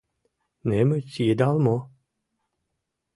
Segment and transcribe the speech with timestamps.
[0.67, 1.77] Немыч йыдал мо?